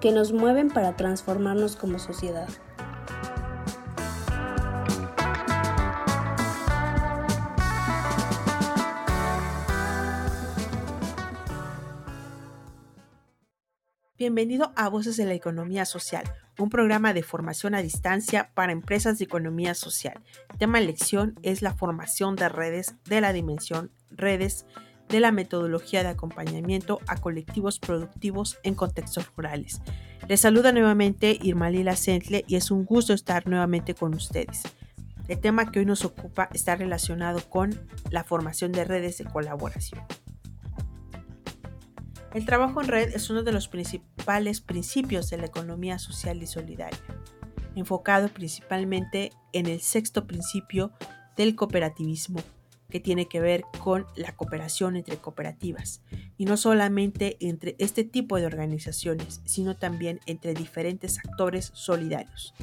que 0.00 0.12
nos 0.12 0.32
mueven 0.32 0.68
para 0.68 0.96
transformarnos 0.96 1.76
como 1.76 1.98
sociedad. 1.98 2.48
Bienvenido 14.16 14.72
a 14.74 14.88
Voces 14.88 15.16
de 15.16 15.24
la 15.24 15.34
Economía 15.34 15.84
Social, 15.84 16.24
un 16.58 16.70
programa 16.70 17.14
de 17.14 17.22
formación 17.22 17.76
a 17.76 17.82
distancia 17.82 18.50
para 18.52 18.72
empresas 18.72 19.18
de 19.18 19.24
economía 19.24 19.74
social. 19.74 20.22
Tema 20.58 20.80
de 20.80 20.86
lección 20.86 21.38
es 21.42 21.62
la 21.62 21.74
formación 21.74 22.34
de 22.34 22.48
redes 22.48 22.96
de 23.04 23.20
la 23.20 23.32
dimensión 23.32 23.92
redes 24.10 24.66
de 25.08 25.20
la 25.20 25.32
metodología 25.32 26.02
de 26.02 26.10
acompañamiento 26.10 27.00
a 27.06 27.16
colectivos 27.16 27.78
productivos 27.78 28.58
en 28.62 28.74
contextos 28.74 29.30
rurales. 29.36 29.80
Les 30.28 30.40
saluda 30.40 30.72
nuevamente 30.72 31.38
Irma 31.42 31.70
Lila 31.70 31.96
Sentle 31.96 32.44
y 32.46 32.56
es 32.56 32.70
un 32.70 32.84
gusto 32.84 33.12
estar 33.12 33.46
nuevamente 33.46 33.94
con 33.94 34.14
ustedes. 34.14 34.62
El 35.28 35.40
tema 35.40 35.70
que 35.70 35.80
hoy 35.80 35.86
nos 35.86 36.04
ocupa 36.04 36.48
está 36.52 36.74
relacionado 36.76 37.40
con 37.48 37.78
la 38.10 38.24
formación 38.24 38.72
de 38.72 38.84
redes 38.84 39.18
de 39.18 39.24
colaboración. 39.24 40.02
El 42.34 42.44
trabajo 42.44 42.82
en 42.82 42.88
red 42.88 43.14
es 43.14 43.30
uno 43.30 43.42
de 43.42 43.52
los 43.52 43.68
principales 43.68 44.60
principios 44.60 45.30
de 45.30 45.38
la 45.38 45.46
economía 45.46 45.98
social 45.98 46.42
y 46.42 46.46
solidaria, 46.46 46.98
enfocado 47.74 48.28
principalmente 48.28 49.32
en 49.52 49.66
el 49.66 49.80
sexto 49.80 50.26
principio 50.26 50.92
del 51.36 51.56
cooperativismo, 51.56 52.40
que 52.88 53.00
tiene 53.00 53.28
que 53.28 53.40
ver 53.40 53.64
con 53.82 54.06
la 54.16 54.34
cooperación 54.34 54.96
entre 54.96 55.18
cooperativas, 55.18 56.00
y 56.38 56.46
no 56.46 56.56
solamente 56.56 57.36
entre 57.40 57.76
este 57.78 58.04
tipo 58.04 58.38
de 58.38 58.46
organizaciones, 58.46 59.42
sino 59.44 59.76
también 59.76 60.20
entre 60.26 60.54
diferentes 60.54 61.18
actores 61.18 61.70
solidarios. 61.74 62.54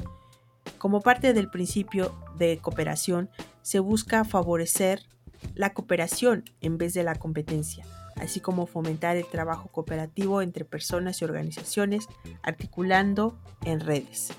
Como 0.78 1.00
parte 1.00 1.32
del 1.32 1.48
principio 1.48 2.14
de 2.38 2.58
cooperación, 2.58 3.30
se 3.62 3.78
busca 3.78 4.24
favorecer 4.24 5.02
la 5.54 5.72
cooperación 5.72 6.44
en 6.60 6.76
vez 6.76 6.92
de 6.94 7.04
la 7.04 7.14
competencia, 7.14 7.84
así 8.16 8.40
como 8.40 8.66
fomentar 8.66 9.16
el 9.16 9.26
trabajo 9.26 9.68
cooperativo 9.68 10.42
entre 10.42 10.64
personas 10.64 11.20
y 11.20 11.24
organizaciones, 11.24 12.08
articulando 12.42 13.38
en 13.64 13.80
redes. 13.80 14.32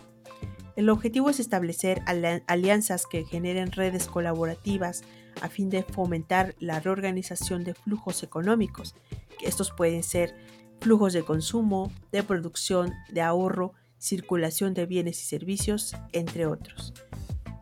El 0.76 0.90
objetivo 0.90 1.30
es 1.30 1.40
establecer 1.40 2.02
alianzas 2.46 3.08
que 3.08 3.26
generen 3.26 3.72
redes 3.72 4.08
colaborativas 4.08 5.04
a 5.42 5.50
fin 5.50 5.70
de 5.70 5.84
fomentar 5.84 6.56
la 6.60 6.80
reorganización 6.80 7.64
de 7.64 7.74
flujos 7.74 8.24
económicos. 8.24 8.96
Estos 9.42 9.72
pueden 9.72 10.04
ser 10.04 10.36
flujos 10.80 11.14
de 11.14 11.24
consumo, 11.24 11.92
de 12.12 12.24
producción, 12.24 12.94
de 13.12 13.22
ahorro, 13.22 13.74
circulación 13.98 14.74
de 14.74 14.86
bienes 14.86 15.22
y 15.22 15.26
servicios, 15.26 15.96
entre 16.14 16.46
otros. 16.46 16.94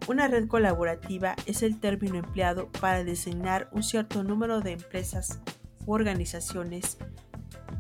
Una 0.08 0.28
red 0.28 0.48
colaborativa 0.48 1.36
es 1.46 1.64
el 1.64 1.80
término 1.80 2.18
empleado 2.18 2.72
para 2.80 3.04
designar 3.04 3.70
un 3.72 3.82
cierto 3.82 4.24
número 4.24 4.62
de 4.62 4.74
empresas 4.74 5.40
organizaciones 5.88 6.98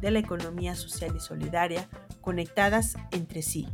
de 0.02 0.12
la 0.12 0.20
economía 0.20 0.76
social 0.76 1.16
y 1.16 1.20
solidaria 1.20 1.88
conectadas 2.22 2.96
entre 3.12 3.42
sí. 3.42 3.68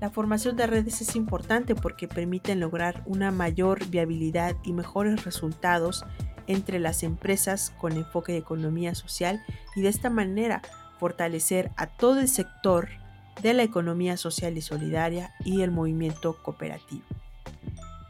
La 0.00 0.10
formación 0.10 0.56
de 0.56 0.68
redes 0.68 1.00
es 1.00 1.16
importante 1.16 1.74
porque 1.74 2.06
permiten 2.06 2.60
lograr 2.60 3.02
una 3.04 3.32
mayor 3.32 3.84
viabilidad 3.86 4.54
y 4.62 4.72
mejores 4.72 5.24
resultados 5.24 6.04
entre 6.46 6.78
las 6.78 7.02
empresas 7.02 7.72
con 7.78 7.92
enfoque 7.92 8.32
de 8.32 8.38
economía 8.38 8.94
social 8.94 9.42
y 9.74 9.82
de 9.82 9.88
esta 9.88 10.08
manera 10.08 10.62
fortalecer 11.00 11.72
a 11.76 11.86
todo 11.86 12.20
el 12.20 12.28
sector 12.28 12.88
de 13.42 13.54
la 13.54 13.64
economía 13.64 14.16
social 14.16 14.56
y 14.56 14.62
solidaria 14.62 15.34
y 15.44 15.62
el 15.62 15.72
movimiento 15.72 16.40
cooperativo. 16.42 17.04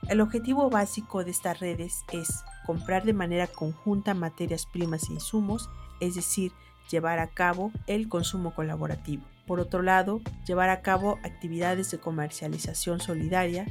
El 0.09 0.21
objetivo 0.21 0.71
básico 0.71 1.25
de 1.25 1.31
estas 1.31 1.61
redes 1.61 2.05
es 2.13 2.45
comprar 2.67 3.05
de 3.05 3.13
manera 3.15 3.47
conjunta 3.47 4.13
materias 4.13 4.67
primas 4.67 5.09
e 5.09 5.15
insumos, 5.15 5.71
es 6.01 6.15
decir, 6.15 6.53
llevar 6.91 7.19
a 7.19 7.29
cabo 7.29 7.73
el 7.87 8.09
consumo 8.09 8.55
colaborativo. 8.55 9.25
Por 9.49 9.61
otro 9.61 9.81
lado, 9.81 10.21
llevar 10.47 10.69
a 10.69 10.83
cabo 10.83 11.19
actividades 11.25 11.91
de 11.91 11.99
comercialización 11.99 13.01
solidaria 13.01 13.67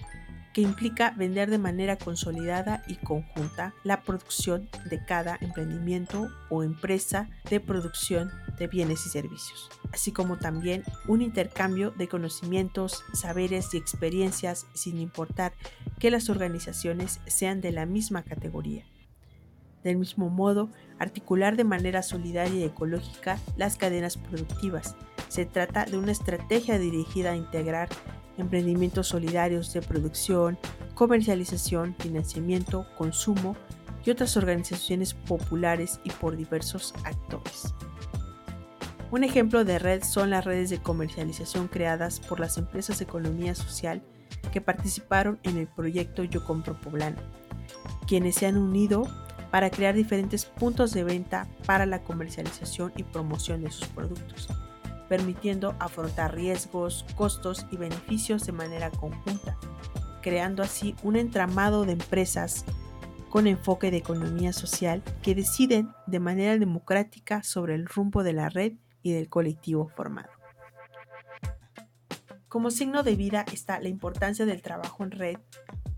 que 0.52 0.62
implica 0.62 1.12
vender 1.12 1.52
de 1.52 1.60
manera 1.60 1.98
consolidada 1.98 2.82
y 2.88 2.96
conjunta 2.96 3.76
la 3.84 4.02
producción 4.02 4.70
de 4.90 5.06
cada 5.06 5.38
emprendimiento 5.40 6.30
o 6.50 6.64
empresa 6.64 7.30
de 7.48 7.60
producción 7.60 8.32
de 8.58 8.66
bienes 8.66 9.06
y 9.06 9.10
servicios, 9.10 9.70
así 9.94 10.12
como 10.12 10.38
también 10.38 10.84
un 11.08 11.22
intercambio 11.22 11.92
de 11.92 12.08
conocimientos, 12.08 13.04
saberes 13.14 13.72
y 13.76 13.78
experiencias 13.78 14.66
sin 14.74 15.00
importar 15.00 15.54
que 16.00 16.10
las 16.10 16.28
organizaciones 16.28 17.20
sean 17.28 17.62
de 17.62 17.72
la 17.72 17.86
misma 17.86 18.24
categoría. 18.24 18.84
Del 19.84 19.98
mismo 19.98 20.32
modo, 20.32 20.72
articular 20.98 21.56
de 21.56 21.66
manera 21.66 22.02
solidaria 22.02 22.62
y 22.62 22.64
ecológica 22.64 23.38
las 23.58 23.78
cadenas 23.78 24.18
productivas. 24.18 24.96
Se 25.28 25.46
trata 25.46 25.86
de 25.86 25.98
una 25.98 26.12
estrategia 26.12 26.80
dirigida 26.80 27.32
a 27.32 27.36
integrar 27.36 27.90
emprendimientos 28.38 29.08
solidarios 29.08 29.74
de 29.74 29.82
producción, 29.82 30.58
comercialización, 30.94 31.96
financiamiento, 32.00 32.86
consumo 32.98 33.56
y 34.06 34.12
otras 34.12 34.38
organizaciones 34.38 35.14
populares 35.14 36.00
y 36.04 36.12
por 36.12 36.38
diversos 36.38 36.94
actores. 37.04 37.74
Un 39.10 39.24
ejemplo 39.24 39.64
de 39.64 39.80
red 39.80 40.04
son 40.04 40.30
las 40.30 40.44
redes 40.44 40.70
de 40.70 40.80
comercialización 40.80 41.68
creadas 41.68 42.20
por 42.20 42.40
las 42.40 42.58
empresas 42.58 43.00
de 43.00 43.06
economía 43.06 43.56
social 43.56 44.02
que 44.52 44.62
participaron 44.62 45.40
en 45.44 45.58
el 45.58 45.68
proyecto 45.68 46.24
Yo 46.24 46.44
Compro 46.44 46.80
Poblano, 46.80 47.18
quienes 48.06 48.36
se 48.36 48.48
han 48.48 48.58
unido 48.58 49.08
para 49.52 49.70
crear 49.70 49.96
diferentes 49.96 50.46
puntos 50.46 50.94
de 50.94 51.04
venta 51.04 51.48
para 51.66 51.86
la 51.86 52.02
comercialización 52.04 52.92
y 52.98 53.04
promoción 53.04 53.62
de 53.64 53.72
sus 53.72 53.88
productos, 53.88 54.50
permitiendo 55.08 55.76
afrontar 55.80 56.36
riesgos, 56.36 57.06
costos 57.16 57.66
y 57.72 57.78
beneficios 57.78 58.46
de 58.46 58.52
manera 58.52 58.92
conjunta, 58.92 59.58
creando 60.22 60.64
así 60.64 60.96
un 61.04 61.16
entramado 61.16 61.86
de 61.86 61.94
empresas 61.94 62.66
con 63.30 63.48
enfoque 63.48 63.92
de 63.92 63.98
economía 63.98 64.54
social 64.54 65.04
que 65.22 65.36
deciden 65.36 65.90
de 66.06 66.20
manera 66.20 66.58
democrática 66.58 67.44
sobre 67.44 67.76
el 67.76 67.86
rumbo 67.86 68.24
de 68.24 68.34
la 68.34 68.50
red 68.50 68.74
y 69.04 69.12
del 69.12 69.30
colectivo 69.30 69.90
formado. 69.90 70.30
Como 72.48 72.72
signo 72.72 73.04
de 73.04 73.16
vida 73.16 73.46
está 73.52 73.80
la 73.80 73.90
importancia 73.90 74.46
del 74.46 74.62
trabajo 74.62 75.04
en 75.04 75.12
red 75.12 75.38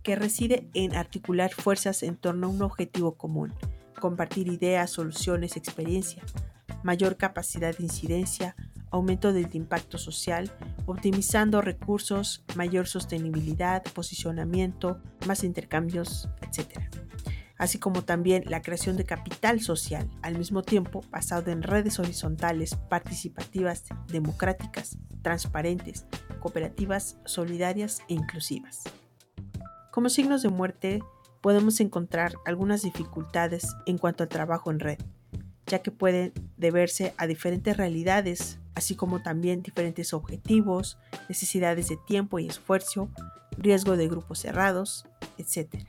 que 0.04 0.16
reside 0.16 0.68
en 0.74 0.96
articular 0.96 1.54
fuerzas 1.54 2.04
en 2.04 2.16
torno 2.16 2.48
a 2.48 2.50
un 2.50 2.62
objetivo 2.62 3.16
común, 3.16 3.54
compartir 4.00 4.48
ideas, 4.48 4.90
soluciones, 4.90 5.58
experiencia, 5.58 6.24
mayor 6.84 7.18
capacidad 7.18 7.78
de 7.78 7.84
incidencia, 7.84 8.56
aumento 8.92 9.34
del 9.34 9.50
impacto 9.54 9.98
social, 9.98 10.52
optimizando 10.86 11.62
recursos, 11.62 12.44
mayor 12.56 12.88
sostenibilidad, 12.88 13.84
posicionamiento, 13.84 15.02
más 15.28 15.44
intercambios, 15.44 16.30
etc. 16.42 16.80
Así 17.58 17.78
como 17.78 18.04
también 18.04 18.44
la 18.48 18.62
creación 18.62 18.96
de 18.96 19.04
capital 19.04 19.60
social, 19.62 20.10
al 20.22 20.38
mismo 20.38 20.64
tiempo 20.64 21.04
basado 21.12 21.52
en 21.52 21.62
redes 21.62 22.00
horizontales, 22.00 22.76
participativas, 22.76 23.84
democráticas, 24.08 24.98
transparentes, 25.22 26.06
cooperativas, 26.40 27.18
solidarias 27.26 28.02
e 28.08 28.14
inclusivas. 28.14 28.84
Como 29.92 30.10
signos 30.10 30.42
de 30.42 30.50
muerte 30.50 31.04
podemos 31.42 31.80
encontrar 31.80 32.34
algunas 32.46 32.82
dificultades 32.82 33.76
en 33.86 33.98
cuanto 33.98 34.24
al 34.24 34.30
trabajo 34.30 34.72
en 34.72 34.80
red, 34.80 35.00
ya 35.68 35.80
que 35.80 35.92
pueden 35.92 36.34
deberse 36.58 37.14
a 37.18 37.28
diferentes 37.28 37.76
realidades, 37.76 38.60
así 38.80 38.96
como 38.96 39.22
también 39.22 39.62
diferentes 39.62 40.14
objetivos, 40.14 40.98
necesidades 41.28 41.90
de 41.90 41.98
tiempo 41.98 42.40
y 42.40 42.48
esfuerzo, 42.48 43.10
riesgo 43.58 43.98
de 43.98 44.08
grupos 44.08 44.40
cerrados, 44.40 45.06
etc. 45.38 45.84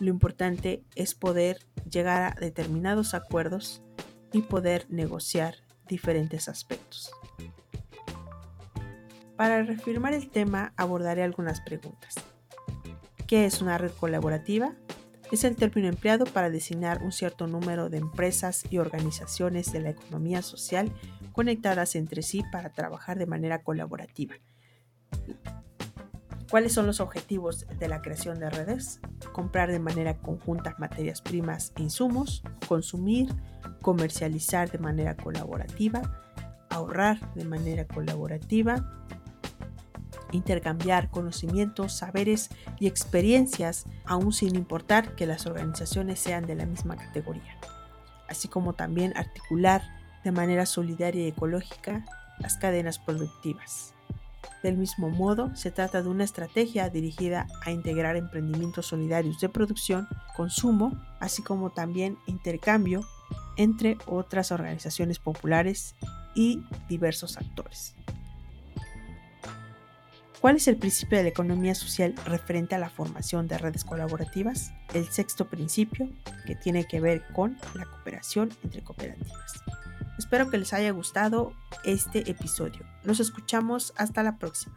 Lo 0.00 0.10
importante 0.10 0.82
es 0.96 1.14
poder 1.14 1.60
llegar 1.88 2.22
a 2.36 2.40
determinados 2.40 3.14
acuerdos 3.14 3.82
y 4.32 4.42
poder 4.42 4.86
negociar 4.90 5.54
diferentes 5.86 6.48
aspectos. 6.48 7.12
Para 9.36 9.62
reafirmar 9.62 10.12
el 10.12 10.28
tema 10.30 10.72
abordaré 10.76 11.22
algunas 11.22 11.60
preguntas. 11.60 12.16
¿Qué 13.28 13.46
es 13.46 13.62
una 13.62 13.78
red 13.78 13.92
colaborativa? 13.92 14.74
Es 15.30 15.44
el 15.44 15.54
término 15.54 15.88
empleado 15.88 16.24
para 16.24 16.50
designar 16.50 17.02
un 17.02 17.12
cierto 17.12 17.46
número 17.46 17.88
de 17.88 17.98
empresas 17.98 18.64
y 18.68 18.78
organizaciones 18.78 19.72
de 19.72 19.80
la 19.80 19.90
economía 19.90 20.42
social 20.42 20.92
conectadas 21.32 21.94
entre 21.94 22.22
sí 22.22 22.42
para 22.50 22.70
trabajar 22.70 23.16
de 23.18 23.26
manera 23.26 23.62
colaborativa. 23.62 24.34
¿Cuáles 26.50 26.72
son 26.72 26.86
los 26.86 26.98
objetivos 26.98 27.64
de 27.78 27.86
la 27.86 28.02
creación 28.02 28.40
de 28.40 28.50
redes? 28.50 29.00
Comprar 29.32 29.70
de 29.70 29.78
manera 29.78 30.18
conjunta 30.18 30.74
materias 30.78 31.20
primas 31.22 31.72
e 31.76 31.82
insumos, 31.82 32.42
consumir, 32.66 33.28
comercializar 33.82 34.68
de 34.68 34.78
manera 34.78 35.16
colaborativa, 35.16 36.02
ahorrar 36.68 37.34
de 37.34 37.44
manera 37.44 37.86
colaborativa, 37.86 39.06
intercambiar 40.32 41.10
conocimientos, 41.10 41.92
saberes 41.92 42.50
y 42.78 42.86
experiencias, 42.86 43.84
aún 44.04 44.32
sin 44.32 44.56
importar 44.56 45.14
que 45.14 45.26
las 45.26 45.46
organizaciones 45.46 46.18
sean 46.18 46.46
de 46.46 46.54
la 46.54 46.66
misma 46.66 46.96
categoría, 46.96 47.58
así 48.28 48.48
como 48.48 48.74
también 48.74 49.16
articular 49.16 49.82
de 50.24 50.32
manera 50.32 50.66
solidaria 50.66 51.24
y 51.24 51.28
ecológica 51.28 52.04
las 52.38 52.56
cadenas 52.56 52.98
productivas. 52.98 53.94
Del 54.62 54.76
mismo 54.76 55.08
modo, 55.08 55.54
se 55.56 55.70
trata 55.70 56.02
de 56.02 56.08
una 56.08 56.24
estrategia 56.24 56.90
dirigida 56.90 57.46
a 57.64 57.70
integrar 57.70 58.16
emprendimientos 58.16 58.86
solidarios 58.86 59.40
de 59.40 59.48
producción, 59.48 60.06
consumo, 60.36 60.92
así 61.18 61.42
como 61.42 61.70
también 61.70 62.18
intercambio 62.26 63.06
entre 63.56 63.98
otras 64.06 64.52
organizaciones 64.52 65.18
populares 65.18 65.94
y 66.34 66.62
diversos 66.88 67.36
actores. 67.36 67.94
¿Cuál 70.40 70.56
es 70.56 70.68
el 70.68 70.76
principio 70.76 71.18
de 71.18 71.24
la 71.24 71.28
economía 71.28 71.74
social 71.74 72.14
referente 72.24 72.74
a 72.74 72.78
la 72.78 72.88
formación 72.88 73.46
de 73.46 73.58
redes 73.58 73.84
colaborativas? 73.84 74.72
El 74.94 75.06
sexto 75.08 75.48
principio, 75.48 76.08
que 76.46 76.54
tiene 76.54 76.86
que 76.86 76.98
ver 76.98 77.22
con 77.34 77.58
la 77.74 77.84
cooperación 77.84 78.48
entre 78.64 78.82
cooperativas. 78.82 79.62
Espero 80.18 80.48
que 80.48 80.56
les 80.56 80.72
haya 80.72 80.92
gustado 80.92 81.52
este 81.84 82.30
episodio. 82.30 82.86
Nos 83.04 83.20
escuchamos 83.20 83.92
hasta 83.98 84.22
la 84.22 84.38
próxima. 84.38 84.76